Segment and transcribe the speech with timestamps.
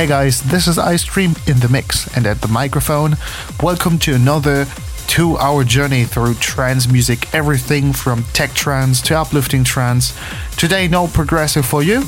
[0.00, 3.18] Hey guys, this is Icedream in the mix and at the microphone.
[3.62, 4.64] Welcome to another
[5.06, 10.18] two hour journey through trance music, everything from tech trance to uplifting trance.
[10.56, 11.98] Today, no progressive for you.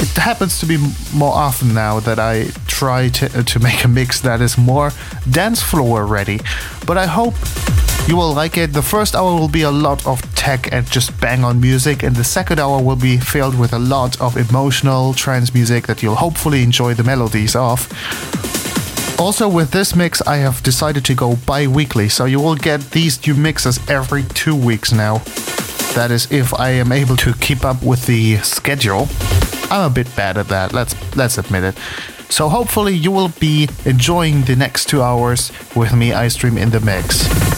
[0.00, 0.76] It happens to be
[1.12, 4.92] more often now that I try to, uh, to make a mix that is more
[5.28, 6.38] dance floor ready,
[6.86, 7.34] but I hope
[8.06, 8.72] you will like it.
[8.72, 12.16] The first hour will be a lot of tech and just bang on music, and
[12.16, 16.14] the second hour will be filled with a lot of emotional trance music that you'll
[16.14, 17.86] hopefully enjoy the melodies of.
[19.20, 22.80] Also, with this mix, I have decided to go bi weekly, so you will get
[22.92, 25.18] these new mixes every two weeks now.
[25.94, 29.08] That is, if I am able to keep up with the schedule.
[29.70, 31.76] I'm a bit bad at that, let's, let's admit it.
[32.30, 36.80] So, hopefully, you will be enjoying the next two hours with me, Icedream in the
[36.80, 37.49] mix.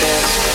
[0.00, 0.49] dance.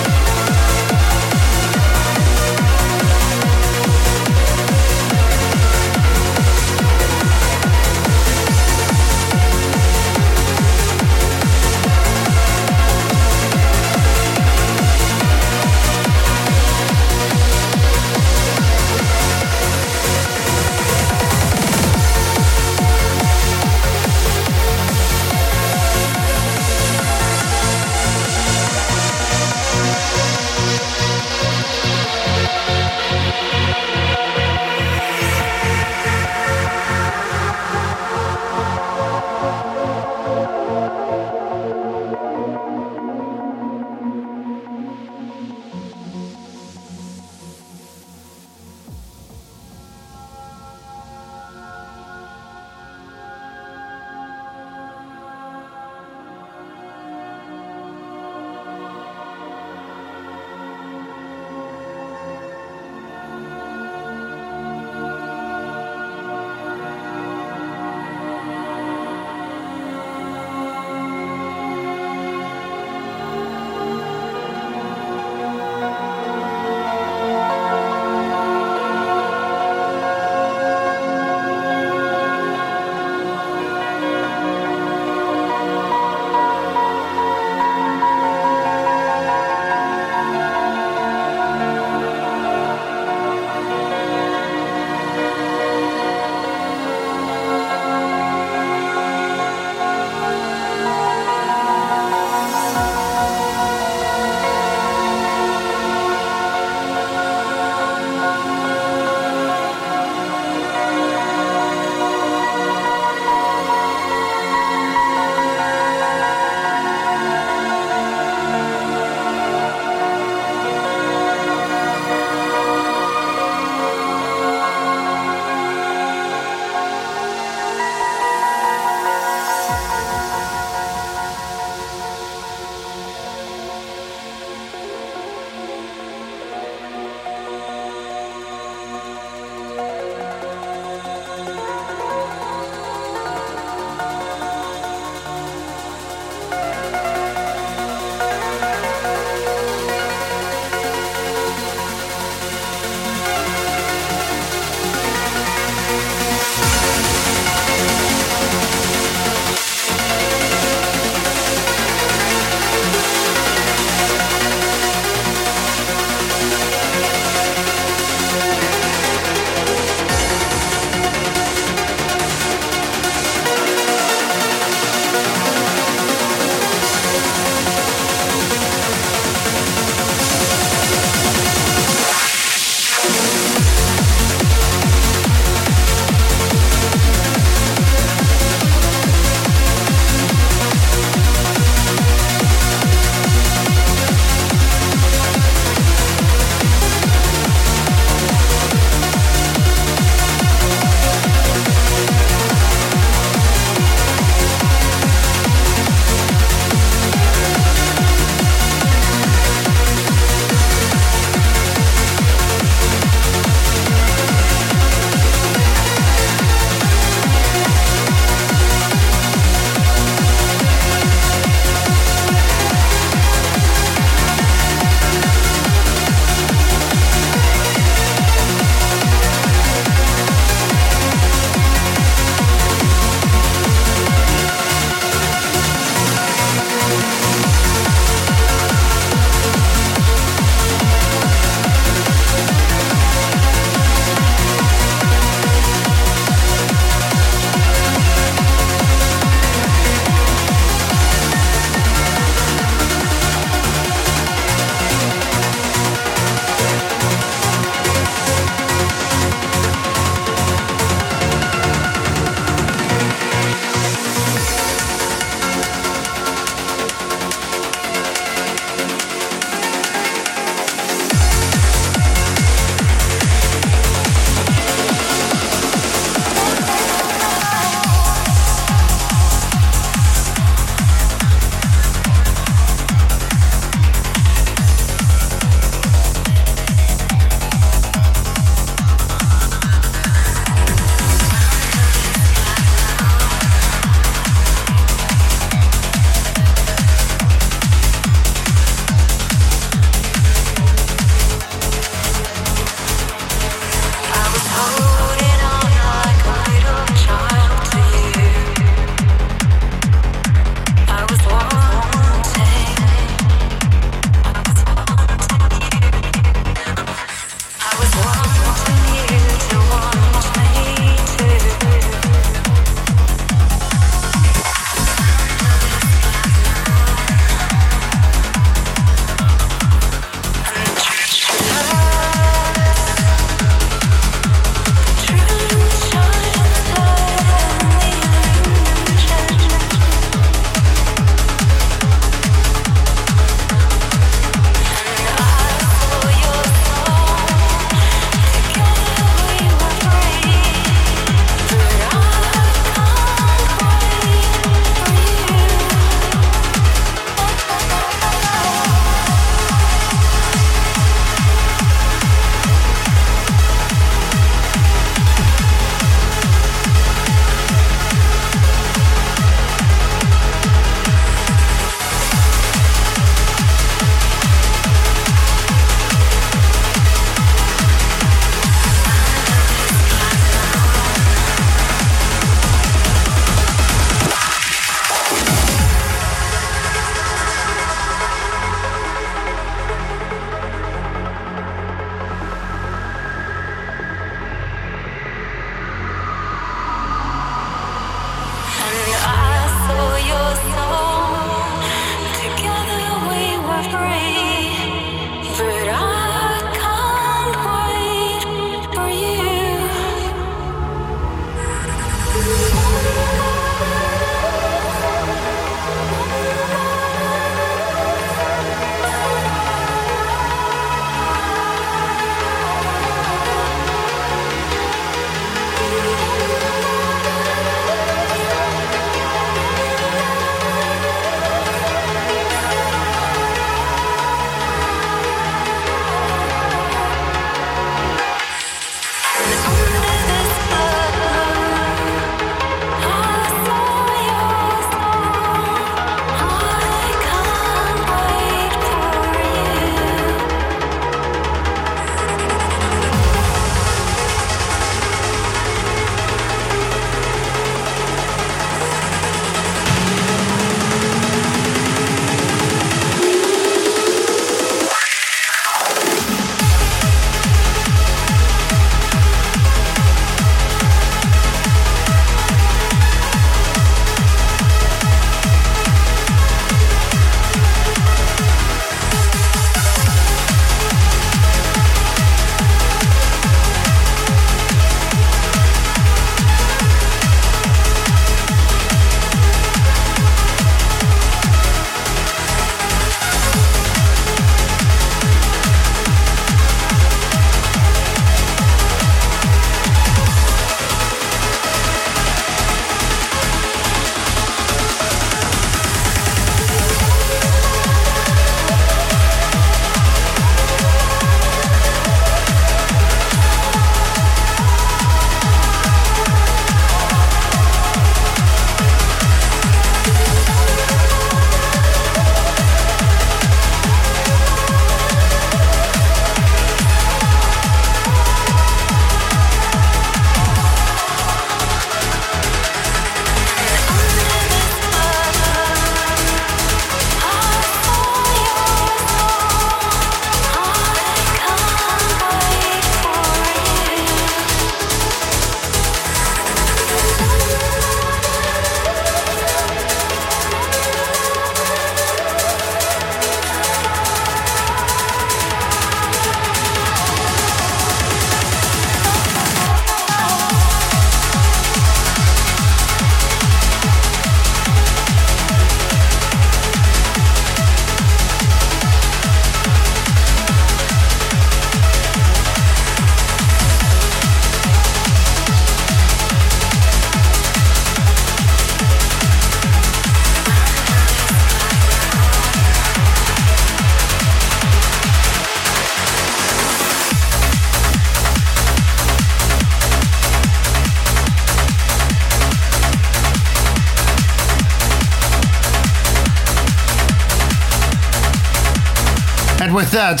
[599.72, 600.00] That,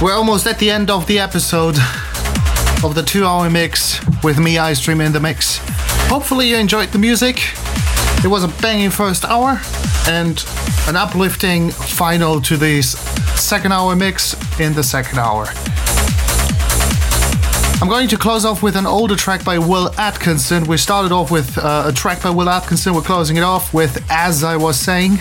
[0.00, 1.76] we're almost at the end of the episode
[2.84, 5.58] of the two hour mix with me, Icedream, in the mix.
[6.08, 7.40] Hopefully, you enjoyed the music.
[8.22, 9.60] It was a banging first hour
[10.06, 10.44] and
[10.86, 12.92] an uplifting final to this
[13.40, 15.46] second hour mix in the second hour.
[17.80, 20.64] I'm going to close off with an older track by Will Atkinson.
[20.64, 22.94] We started off with uh, a track by Will Atkinson.
[22.94, 25.18] We're closing it off with As I Was Saying.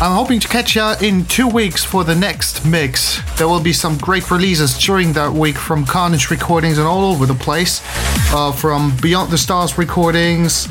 [0.00, 3.20] I'm hoping to catch you in two weeks for the next mix.
[3.36, 7.26] There will be some great releases during that week from Kearnage Recordings and all over
[7.26, 7.82] the place.
[8.32, 10.68] Uh, from Beyond the Stars Recordings,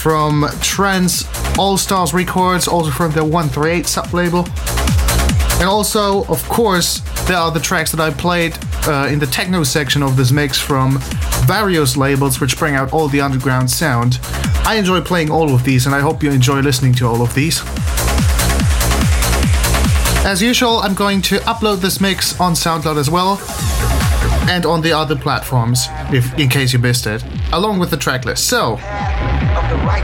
[0.00, 1.28] from Trance
[1.58, 4.48] All Stars Records, also from the 138 sub label.
[5.60, 9.62] And also, of course, there are the tracks that I played uh, in the techno
[9.62, 10.98] section of this mix from
[11.44, 14.18] various labels which bring out all the underground sound.
[14.64, 17.34] I enjoy playing all of these and I hope you enjoy listening to all of
[17.34, 17.60] these.
[20.22, 23.40] As usual, I'm going to upload this mix on SoundCloud as well
[24.50, 28.38] and on the other platforms, if in case you missed it, along with the tracklist.
[28.38, 28.76] So,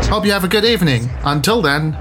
[0.09, 1.10] hope you have a good evening.
[1.24, 1.93] Until then,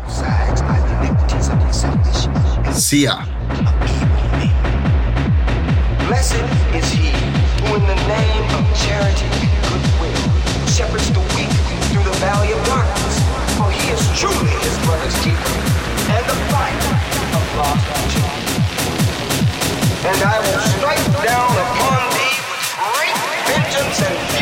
[2.74, 3.26] see ya.
[6.08, 6.36] Blessed
[6.74, 7.12] is he
[7.66, 11.52] who, in the name of charity and goodwill, shepherds the weak
[11.92, 13.20] through the valley of darkness,
[13.58, 14.55] for he is truly
[20.08, 23.18] and I will strike down upon thee with great
[23.50, 24.35] vengeance and